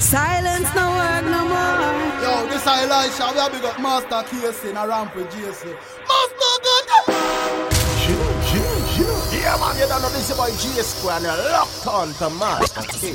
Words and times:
Silence 0.00 0.74
no 0.74 0.90
work 0.96 1.24
no 1.24 1.44
more. 1.44 2.00
Yo, 2.24 2.46
this 2.48 2.66
Elisha, 2.66 3.30
we 3.32 3.38
have 3.38 3.62
got 3.62 3.80
Master 3.80 4.22
Casey 4.28 4.70
in 4.70 4.76
a 4.76 4.88
ramp 4.88 5.14
with 5.14 5.30
Jason. 5.30 5.76
Master 6.08 6.54
God! 6.64 7.70
Chill, 8.00 8.16
chill, 8.48 8.74
chill. 8.96 9.40
Yeah, 9.40 9.56
man, 9.60 9.76
you 9.76 9.86
don't 9.86 10.00
know 10.00 10.08
this 10.08 10.30
about 10.32 10.48
J 10.58 10.80
Square 10.80 11.16
and 11.16 11.24
you're 11.24 11.52
locked 11.52 11.86
on 11.86 12.14
to 12.14 12.30
Master 12.30 12.80
Casey. 12.80 13.14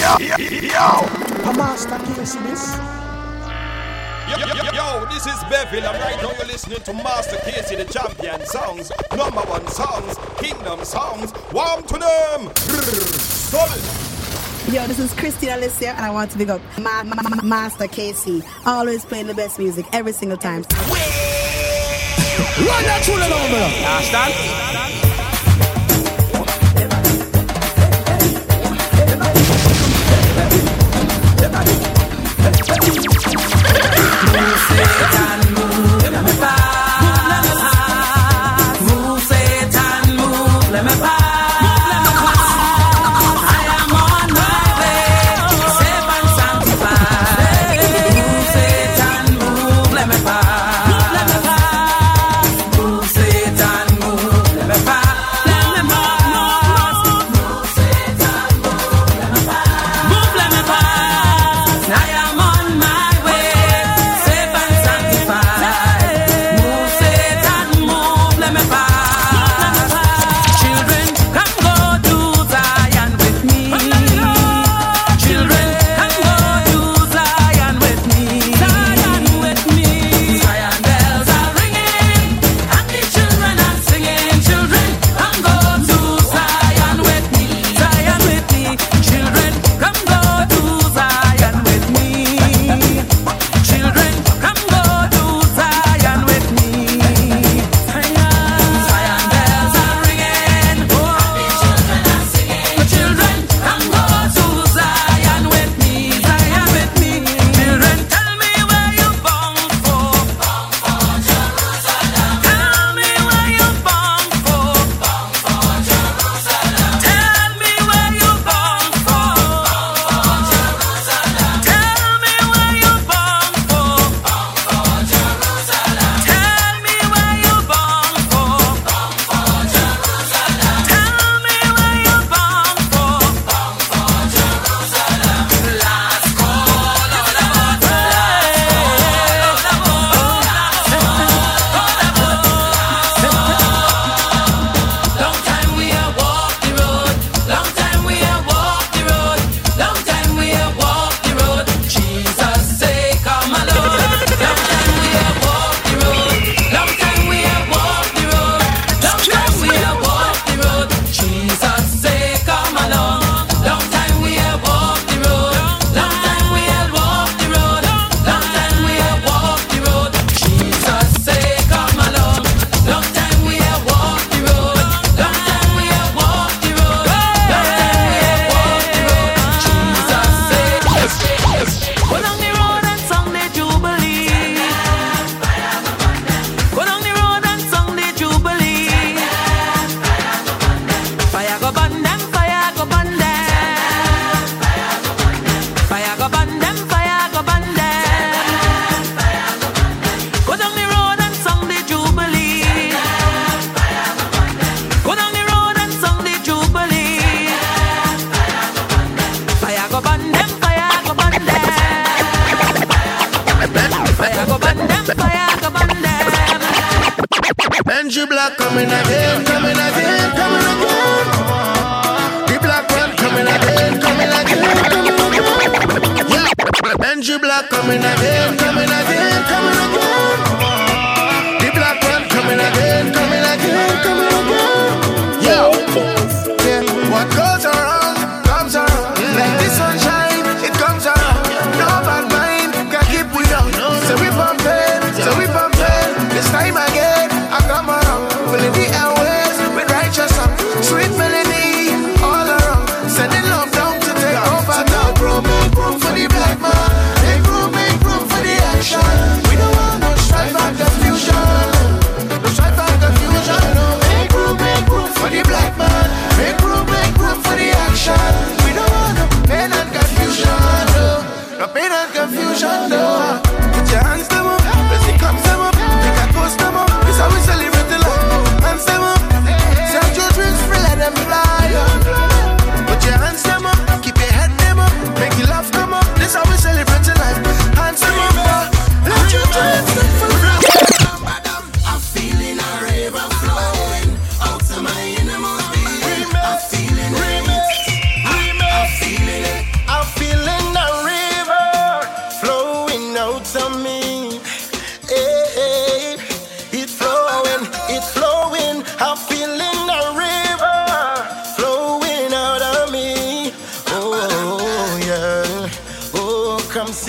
Yo, 0.00 0.18
yo, 0.18 0.36
yo. 0.66 1.52
Master 1.52 1.98
Casey, 2.12 2.38
this. 2.40 2.76
Yo, 4.28 4.36
yo, 4.36 4.46
yo, 4.46 4.72
yo, 4.74 5.06
this 5.06 5.26
is 5.26 5.38
Beville, 5.48 5.86
and 5.86 6.02
right 6.02 6.20
now 6.20 6.32
you're 6.36 6.46
listening 6.46 6.80
to 6.80 6.92
Master 6.92 7.36
Casey, 7.44 7.76
the 7.76 7.84
champion 7.84 8.44
songs, 8.44 8.90
number 9.16 9.42
one 9.42 9.66
songs, 9.68 10.18
kingdom 10.38 10.84
songs, 10.84 11.32
warm 11.52 11.84
to 11.84 11.94
them! 11.94 12.52
Solid! 12.56 14.15
Yo, 14.72 14.84
this 14.88 14.98
is 14.98 15.14
Christina 15.14 15.54
Alicia, 15.54 15.90
and 15.90 16.04
I 16.04 16.10
want 16.10 16.32
to 16.32 16.38
pick 16.38 16.48
up 16.48 16.60
my, 16.80 17.04
Master 17.44 17.86
Casey. 17.86 18.42
Always 18.66 19.04
playing 19.04 19.28
the 19.28 19.34
best 19.34 19.60
music 19.60 19.86
every 19.92 20.12
single 20.12 20.36
time. 20.36 20.62
Run 22.58 22.82
that 22.82 23.02
the 23.14 23.28
number. 23.28 24.95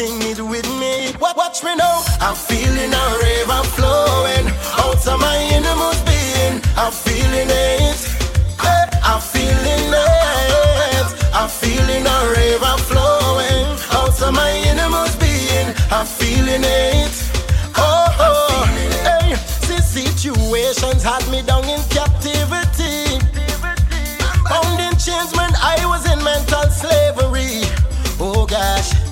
Sing 0.07 0.21
it 0.31 0.39
with 0.41 0.67
me. 0.79 1.13
Watch 1.19 1.63
me 1.63 1.75
now. 1.75 2.03
I'm 2.21 2.35
feeling 2.35 2.93
a 2.93 3.05
river 3.23 3.61
flowing 3.75 4.47
out 4.83 5.03
of 5.07 5.19
my 5.19 5.37
innermost 5.55 6.05
being. 6.05 6.61
I'm 6.77 6.91
feeling 6.91 7.49
it. 7.49 7.99
I'm 9.03 9.21
feeling 9.21 9.91
it. 9.93 11.07
I'm 11.33 11.49
feeling 11.49 12.05
a 12.15 12.19
river 12.37 12.75
flowing 12.89 13.67
out 13.99 14.21
of 14.21 14.33
my 14.33 14.51
innermost 14.69 15.19
being. 15.19 15.69
I'm 15.91 16.05
feeling 16.05 16.63
it. 16.63 17.15
Oh, 17.75 18.27
oh. 18.27 18.63
Hey, 19.07 19.35
see, 19.67 19.81
situations 19.91 21.03
had 21.03 21.23
me 21.31 21.41
down 21.41 21.65
in 21.65 21.81
captivity. 21.89 23.19
Bound 24.49 24.79
in 24.79 24.93
chains 24.97 25.31
when 25.37 25.51
I 25.73 25.77
was 25.91 26.03
in 26.11 26.19
mental 26.23 26.67
slavery. 26.81 27.63
Oh 28.19 28.45
gosh. 28.45 29.06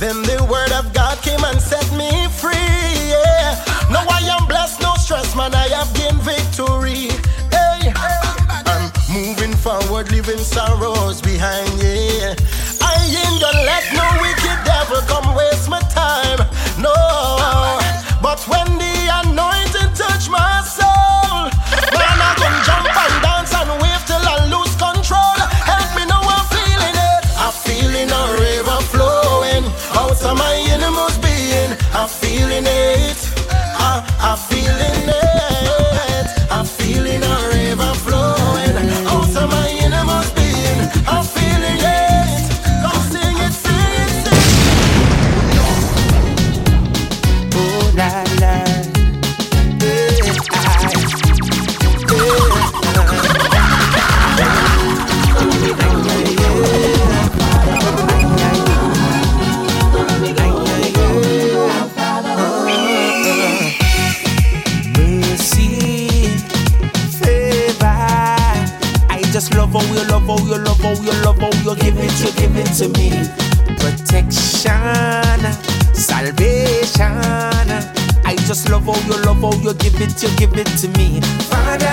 Then 0.00 0.22
the 0.22 0.42
word 0.50 0.72
of 0.72 0.94
God 0.94 1.18
came 1.20 1.44
and 1.44 1.60
set 1.60 1.84
me 1.92 2.08
free. 2.28 2.56
Yeah. 2.56 3.52
Now 3.92 4.06
I 4.08 4.20
am 4.32 4.48
blessed, 4.48 4.80
no 4.80 4.94
stress, 4.94 5.36
man. 5.36 5.54
I 5.54 5.68
have 5.68 5.92
gained 5.92 6.22
victory. 6.22 7.12
Hey. 7.52 7.92
I'm 8.64 8.90
moving 9.12 9.52
forward, 9.52 10.10
leaving 10.10 10.38
sorrows 10.38 11.20
behind. 11.20 11.82
Yeah. 11.82 11.99
It, 80.10 80.22
you 80.22 80.28
give 80.36 80.56
it 80.56 80.66
to 80.78 80.88
me. 80.98 81.20
Father, 81.50 81.86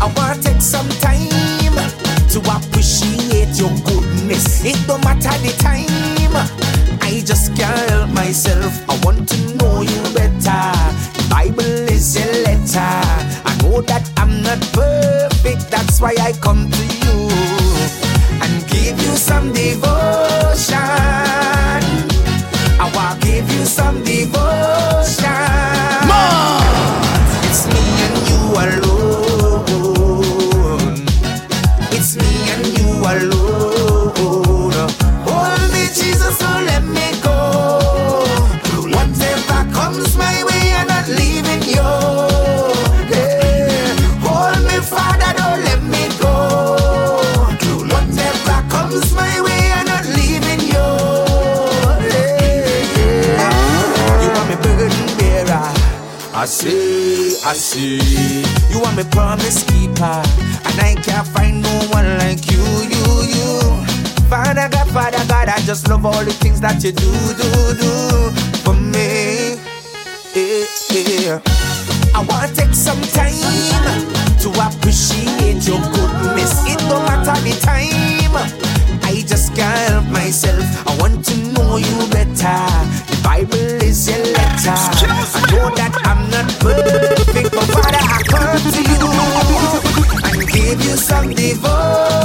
I 0.00 0.12
want 0.16 0.42
to 0.42 0.48
take 0.48 0.60
some 0.60 0.88
time 1.00 1.28
to 2.30 2.38
appreciate 2.50 3.58
your 3.58 3.72
goodness. 3.84 4.64
It 4.64 4.78
don't 4.86 5.02
matter 5.04 5.36
the 5.42 5.52
time. 5.58 6.34
I 7.00 7.22
just 7.24 7.54
can't 7.56 7.90
help 7.90 8.10
myself. 8.10 8.72
I 8.88 8.98
want 9.04 9.28
to 9.28 9.56
know 9.56 9.82
you 9.82 10.02
better. 10.14 10.64
The 11.16 11.26
Bible 11.30 11.72
is 11.90 12.16
a 12.16 12.26
letter. 12.44 12.94
I 13.44 13.56
know 13.62 13.80
that 13.82 14.10
I'm 14.16 14.42
not 14.42 14.60
perfect. 14.72 15.70
That's 15.70 16.00
why 16.00 16.14
I 16.20 16.32
come 16.40 16.70
to 16.70 16.84
you 16.86 16.91
I 56.42 56.44
see, 56.44 57.38
I 57.46 57.52
see. 57.52 58.42
You 58.74 58.82
are 58.82 58.92
my 58.96 59.04
promise 59.04 59.62
keeper, 59.62 60.02
and 60.02 60.80
I 60.82 60.96
can't 61.00 61.24
find 61.28 61.62
no 61.62 61.70
one 61.92 62.18
like 62.18 62.50
you, 62.50 62.58
you, 62.90 63.06
you. 63.30 63.60
Father 64.26 64.68
God, 64.68 64.88
Father 64.90 65.24
God, 65.28 65.48
I 65.48 65.60
just 65.60 65.86
love 65.88 66.04
all 66.04 66.24
the 66.24 66.32
things 66.32 66.60
that 66.60 66.82
you 66.82 66.90
do, 66.90 67.12
do, 67.38 67.46
do 67.78 68.34
for 68.66 68.74
me. 68.74 69.54
Yeah, 70.34 70.66
yeah. 70.90 71.40
I 72.12 72.26
wanna 72.26 72.52
take 72.52 72.74
some 72.74 73.00
time 73.14 73.30
to 74.42 74.50
appreciate 74.66 75.62
your 75.62 75.78
goodness. 75.94 76.58
It 76.66 76.80
don't 76.90 77.06
matter 77.06 77.38
the 77.46 77.54
time. 77.62 78.34
I 79.04 79.22
just 79.28 79.54
can't 79.54 79.78
help 79.90 80.06
myself. 80.06 80.66
I 80.88 80.96
want 80.98 81.24
to 81.24 81.36
know 81.54 81.76
you 81.76 82.10
better. 82.10 82.58
The 83.06 83.20
Bible 83.22 83.80
is 83.86 84.10
your 84.10 84.18
letter. 84.34 85.21
Perfect, 86.72 87.50
but 87.52 87.64
Father, 87.74 87.98
I 88.00 88.22
come 88.28 88.72
to 88.72 88.82
you 88.90 90.40
and 90.40 90.48
give 90.50 90.84
you 90.84 90.96
some 90.96 91.30
devotion. 91.34 92.21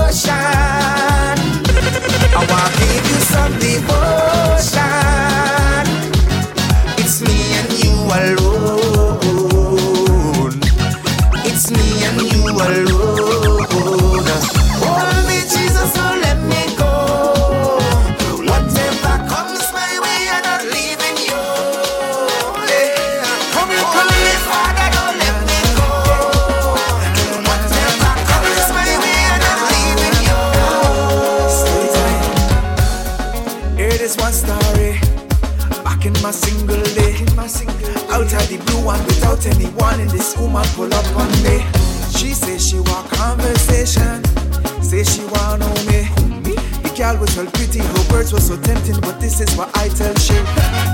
Woman 40.58 40.74
pull 40.76 40.94
up 40.94 41.16
on 41.16 41.30
me. 41.44 41.62
She 42.18 42.34
say 42.34 42.58
she 42.58 42.80
want 42.80 43.10
conversation. 43.12 44.24
Say 44.82 45.04
she 45.04 45.22
want 45.26 45.60
know 45.60 45.74
me. 45.86 46.10
The 46.82 46.92
girl 46.98 47.18
was 47.18 47.34
so 47.36 47.46
pretty, 47.46 47.80
her 47.80 48.04
words 48.12 48.34
were 48.34 48.40
so 48.40 48.58
tempting, 48.62 49.00
but 49.02 49.20
this 49.20 49.40
is 49.40 49.56
what 49.56 49.70
I 49.78 49.90
tell 49.90 50.16
she. 50.16 50.38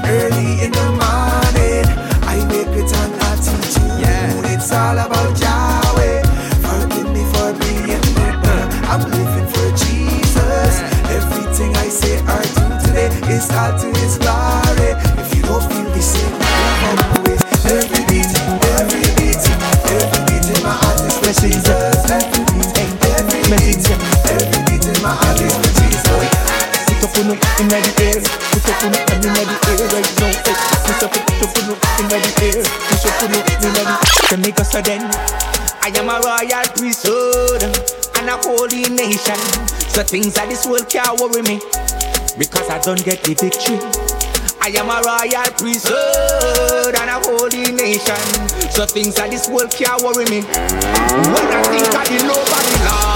Early 0.03 0.65
in 0.65 0.71
the 0.71 0.87
morning, 0.99 1.85
I 2.27 2.37
wake 2.51 2.67
with 2.75 2.91
an 2.91 3.11
attitude. 3.31 4.03
Yeah. 4.03 4.53
It's 4.53 4.71
all 4.71 4.97
about 4.97 5.31
Yahweh. 5.39 6.23
Forgive 6.65 7.09
me 7.15 7.23
for 7.31 7.49
being 7.61 8.03
bitter. 8.15 8.61
I'm 8.91 9.03
living 9.15 9.47
for 9.53 9.67
Jesus. 9.79 10.73
Everything 11.07 11.71
I 11.77 11.87
say 11.87 12.19
or 12.19 12.43
do 12.55 12.65
today 12.83 13.09
is 13.31 13.49
all 13.51 13.71
to 13.79 13.87
His 13.99 14.17
glory. 14.17 14.91
If 15.21 15.35
you 15.35 15.41
don't 15.43 15.63
feel 15.71 15.89
the 15.91 16.01
same, 16.01 16.32
In 27.23 27.29
the 27.29 27.79
air, 28.03 28.19
put 28.51 28.67
on 28.83 28.91
in 28.91 29.23
the 29.23 29.31
air 29.31 29.87
right 29.95 30.11
now. 30.19 30.27
eh. 30.27 30.55
Put 30.83 31.03
on 31.03 31.11
in 31.99 32.07
the 32.09 32.19
air, 32.43 32.63
put 32.91 34.33
on 34.33 34.43
in 34.43 34.51
the 34.53 34.63
sudden. 34.63 35.03
I 35.81 35.87
am 35.95 36.09
a 36.09 36.19
royal 36.19 36.67
priesthood 36.75 37.63
and 38.19 38.27
a 38.29 38.35
holy 38.43 38.83
nation. 38.91 39.39
So 39.87 40.03
things 40.03 40.37
of 40.37 40.49
this 40.49 40.65
world 40.65 40.89
can't 40.89 41.19
worry 41.19 41.41
me 41.43 41.59
because 42.37 42.69
I 42.69 42.79
don't 42.79 43.03
get 43.05 43.23
the 43.23 43.35
victory. 43.39 43.79
I 44.59 44.67
am 44.75 44.89
a 44.91 44.99
royal 45.03 45.47
priesthood 45.55 46.95
and 46.95 47.09
a 47.09 47.19
holy 47.23 47.71
nation. 47.71 48.19
So 48.71 48.85
things 48.85 49.17
of 49.19 49.29
this 49.31 49.47
world 49.47 49.71
can't 49.71 50.01
worry 50.03 50.25
me. 50.27 50.41
When 50.43 51.47
I 51.55 51.63
think 51.71 51.87
of 51.87 52.03
the 52.03 52.19
love 52.27 52.51
of 52.51 52.63
the 52.67 52.77
Lord, 52.83 53.12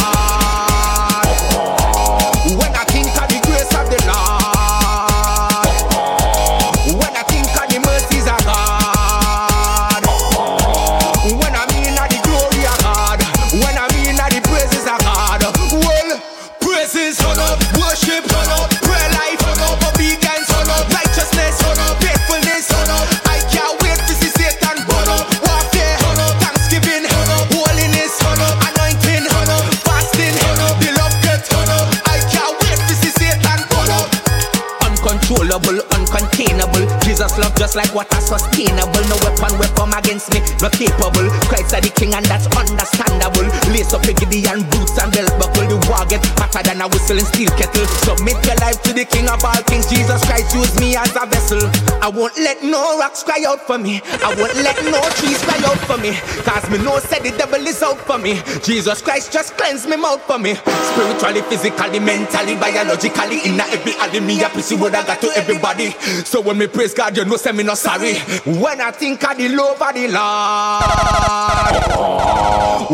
like 37.78 37.94
water 37.94 38.18
sustainable. 38.18 39.06
No 39.06 39.16
weapon 39.22 39.54
come 39.78 39.94
against 39.94 40.34
me, 40.34 40.42
not 40.60 40.74
capable. 40.74 41.30
Christ 41.46 41.78
are 41.78 41.82
the 41.82 41.94
king 41.94 42.18
and 42.18 42.26
that's 42.26 42.50
understandable. 42.58 43.46
Lace 43.70 43.94
up 43.94 44.04
a 44.10 44.14
Gideon 44.18 44.66
boots 44.74 44.98
and 44.98 45.14
belt 45.14 45.30
buckle. 45.38 45.70
The 45.70 45.78
war 45.86 46.02
get 46.10 46.26
hotter 46.42 46.66
than 46.66 46.82
a 46.82 46.90
whistling 46.90 47.30
steel 47.30 47.54
kettle. 47.54 47.86
Submit 48.02 48.42
your 48.42 48.58
life 48.58 48.82
to 48.82 48.92
the 48.98 49.06
king 49.06 49.30
of 49.30 49.46
all. 49.46 49.67
Jesus 50.08 50.24
Christ 50.24 50.56
use 50.56 50.80
me 50.80 50.96
as 50.96 51.14
a 51.18 51.26
vessel. 51.26 51.60
I 52.02 52.08
won't 52.08 52.38
let 52.38 52.64
no 52.64 52.98
rocks 52.98 53.24
cry 53.24 53.44
out 53.46 53.60
for 53.68 53.78
me. 53.78 54.00
I 54.24 54.34
won't 54.40 54.56
let 54.56 54.82
no 54.86 55.02
trees 55.20 55.44
cry 55.44 55.60
out 55.68 55.80
for 55.80 55.98
me. 55.98 56.14
Cause 56.48 56.70
me 56.70 56.78
know 56.78 56.98
said 57.00 57.24
the 57.24 57.32
devil 57.38 57.60
is 57.68 57.84
out 57.84 57.98
for 57.98 58.18
me. 58.18 58.42
Jesus 58.64 59.02
Christ 59.02 59.34
just 59.34 59.58
cleanse 59.58 59.86
me 59.86 59.98
mouth 59.98 60.22
for 60.22 60.40
me. 60.40 60.56
Spiritually, 60.56 61.42
physically, 61.42 62.00
mentally, 62.00 62.56
biologically. 62.56 63.42
In 63.52 63.60
every 63.60 63.96
alley, 63.96 64.22
me 64.22 64.42
a 64.42 64.48
pussy 64.48 64.78
what 64.78 64.96
I 64.96 65.06
got 65.06 65.20
to 65.20 65.28
everybody. 65.36 65.92
So 66.24 66.40
when 66.40 66.58
me 66.58 66.68
praise 66.68 66.94
God, 66.94 67.18
you 67.18 67.26
know 67.26 67.36
say 67.36 67.52
me 67.52 67.64
no 67.66 67.74
sorry. 67.76 68.16
When 68.46 68.80
I 68.80 68.92
think 68.92 69.22
of 69.30 69.36
the 69.36 69.50
love 69.50 69.82
of 69.82 69.94
the 69.94 70.08
Lord, 70.08 70.84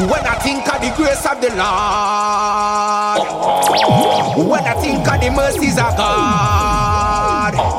when 0.10 0.26
I 0.26 0.34
think 0.42 0.66
of 0.68 0.82
the 0.82 0.92
grace 0.98 1.26
of 1.30 1.40
the 1.40 1.50
Lord, 1.54 1.70
when 4.50 4.64
I 4.64 4.74
think 4.82 5.08
of 5.08 5.22
the 5.22 5.30
mercies 5.30 5.78
of 5.78 5.96
God, 5.96 7.03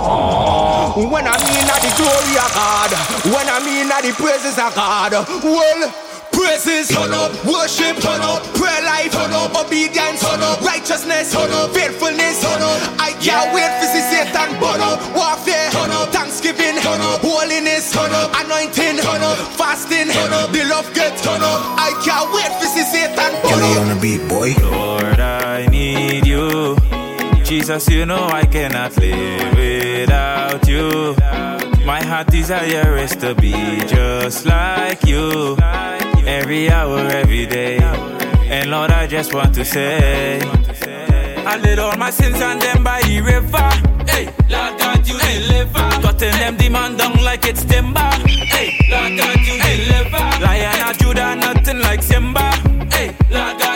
when 0.04 1.24
I 1.26 1.36
mean 1.48 1.66
of 1.66 1.80
the 1.80 1.92
glory 1.96 2.36
of 2.36 2.50
God, 2.54 2.90
when 3.32 3.46
I 3.48 3.58
mean 3.64 3.88
of 3.90 4.02
the 4.04 4.12
praises 4.20 4.58
of 4.58 4.74
God, 4.74 5.12
well. 5.42 5.92
Praises, 6.34 6.88
turn 6.88 7.14
up, 7.14 7.30
worship, 7.46 7.94
turn 8.02 8.18
up, 8.18 8.42
prayer 8.58 8.82
life, 8.82 9.12
turn 9.12 9.30
up, 9.30 9.54
obedience, 9.54 10.18
turn 10.18 10.42
up, 10.42 10.60
righteousness, 10.62 11.30
turn 11.32 11.48
up, 11.52 11.70
faithfulness, 11.70 12.42
turn 12.42 12.58
up. 12.58 12.82
I 12.98 13.14
can't 13.22 13.54
wait 13.54 13.70
to 13.70 13.86
see 13.86 14.02
Satan 14.02 14.50
burn 14.58 14.82
up, 14.82 14.98
warfare, 15.14 15.70
turn 15.70 15.92
up, 15.94 16.08
thanksgiving, 16.10 16.74
turn 16.82 16.98
up, 17.06 17.20
holiness, 17.22 17.92
turn 17.92 18.10
up, 18.10 18.34
anointing, 18.34 18.98
turn 18.98 19.22
up, 19.22 19.38
fasting, 19.54 20.10
turn 20.10 20.32
up, 20.34 20.50
the 20.50 20.64
love 20.66 20.90
get, 20.92 21.14
turn 21.22 21.38
up. 21.38 21.60
I 21.78 21.94
can't 22.02 22.26
wait 22.34 22.50
to 22.58 22.66
see 22.66 22.82
Satan 22.82 23.30
burn 23.38 23.54
Kelly 23.54 23.70
up. 23.70 23.82
on 23.86 23.88
the 23.94 23.98
beat, 24.02 24.26
boy. 24.26 24.58
Lord, 24.58 25.20
I 25.20 25.66
need 25.70 26.23
you. 26.23 26.23
Jesus, 27.44 27.88
you 27.88 28.06
know 28.06 28.26
I 28.26 28.46
cannot 28.46 28.96
live 28.96 29.54
without 29.54 30.66
you. 30.66 31.14
My 31.84 32.02
heart 32.02 32.28
desire 32.28 32.96
is 32.96 33.14
to 33.16 33.34
be 33.34 33.52
just 33.86 34.46
like 34.46 35.04
you. 35.04 35.56
Every 36.26 36.70
hour, 36.70 36.98
every 37.00 37.46
day. 37.46 37.78
And 38.48 38.70
Lord, 38.70 38.90
I 38.90 39.06
just 39.06 39.34
want 39.34 39.54
to 39.56 39.64
say, 39.64 40.40
I 41.46 41.56
laid 41.58 41.78
all 41.78 41.96
my 41.98 42.10
sins 42.10 42.40
on 42.40 42.58
them 42.58 42.82
by 42.82 43.02
the 43.02 43.20
river. 43.20 43.70
Hey, 44.10 44.26
Lord 44.48 44.78
God, 44.78 45.06
you 45.06 45.18
deliver. 45.18 45.90
Cutting 46.00 46.32
them 46.32 46.56
demand 46.56 46.98
down 46.98 47.22
like 47.22 47.44
it's 47.46 47.62
timber. 47.64 48.00
Hey, 48.00 48.72
Lord 48.90 49.18
God, 49.18 49.38
you 49.40 49.60
deliver. 49.60 50.44
Lion 50.44 50.88
of 50.88 50.98
Judah, 50.98 51.36
nothing 51.36 51.80
like 51.80 52.02
Simba. 52.02 52.52
Hey, 52.90 53.14
Lord 53.30 53.58
God, 53.58 53.73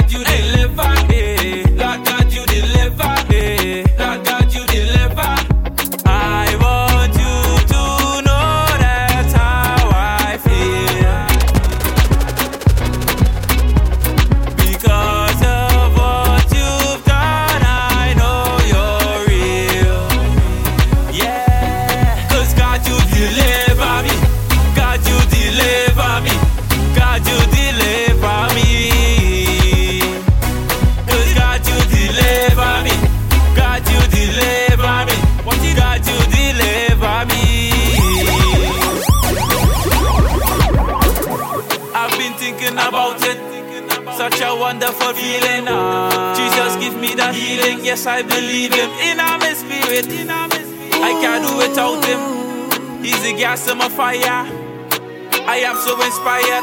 I 55.58 55.62
am 55.62 55.76
so 55.76 56.00
inspired. 56.00 56.62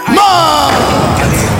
Jesus, 1.19 1.54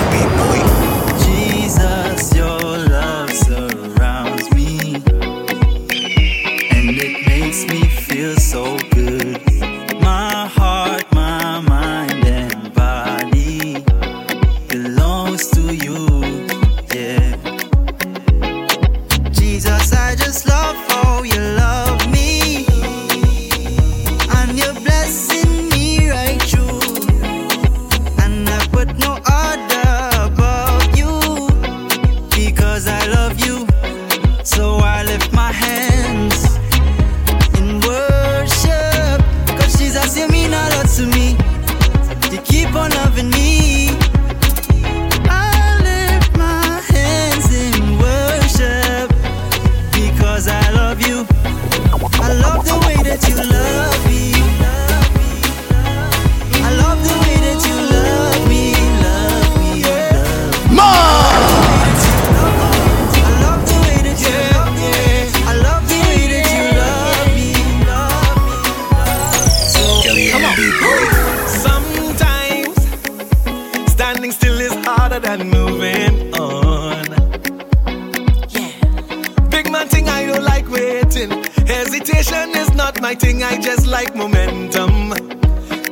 Hesitation 82.26 82.58
is 82.60 82.74
not 82.74 83.02
my 83.02 83.14
thing, 83.14 83.44
I 83.44 83.60
just 83.60 83.86
like 83.86 84.16
momentum. 84.16 85.10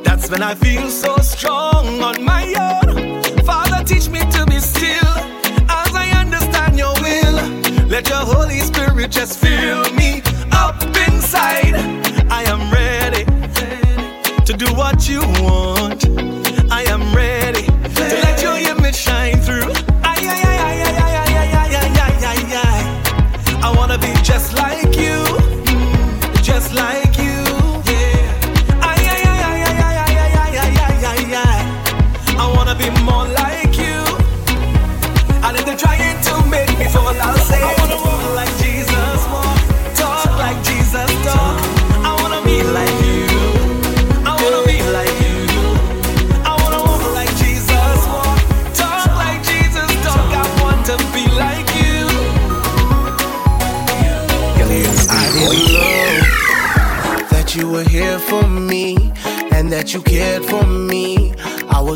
That's 0.02 0.28
when 0.28 0.42
I 0.42 0.54
feel 0.56 0.88
so 0.88 1.16
strong 1.18 2.02
on 2.02 2.24
my 2.24 2.44
own. 2.58 3.22
Father, 3.44 3.84
teach 3.84 4.08
me 4.08 4.18
to 4.18 4.44
be 4.46 4.58
still 4.58 5.14
as 5.68 5.94
I 5.94 6.10
understand 6.18 6.76
your 6.76 6.94
will. 6.94 7.86
Let 7.86 8.08
your 8.08 8.24
Holy 8.24 8.58
Spirit 8.60 9.12
just 9.12 9.38
fill 9.38 9.92
me 9.94 10.22
up 10.50 10.82
inside. 11.08 11.76
I 12.30 12.42
am 12.48 12.72
ready. 12.72 13.24
to 14.44 14.52
do 14.52 14.66
what 14.74 15.08
you 15.08 15.20
want. 15.20 15.63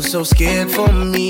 So 0.09 0.23
scared 0.23 0.71
for 0.71 0.91
me, 0.91 1.28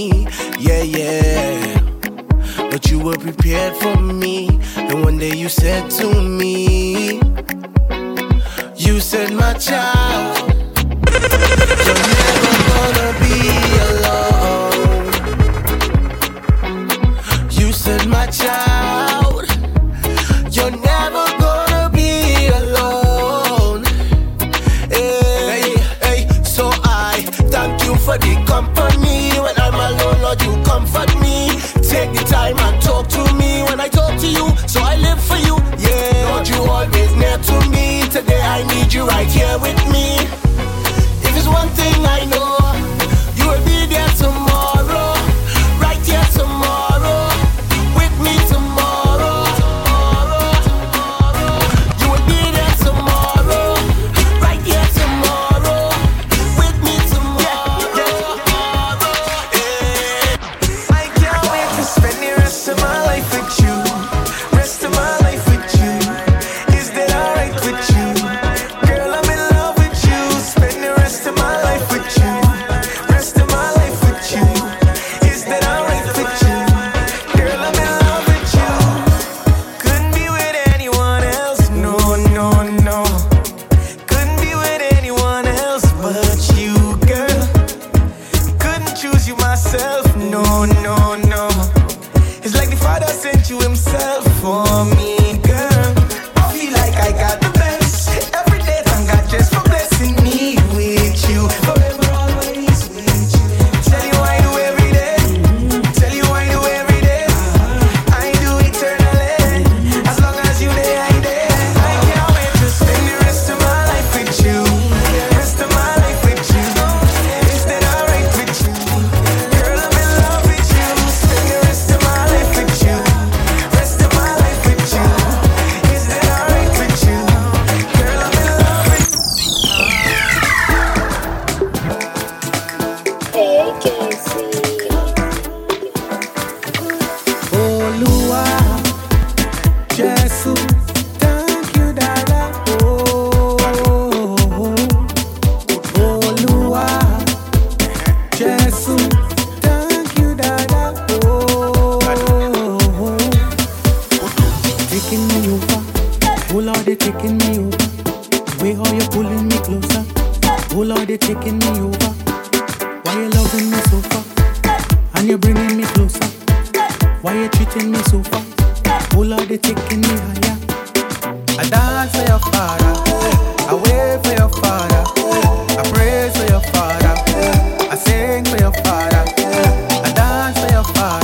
bye. 180.94 181.19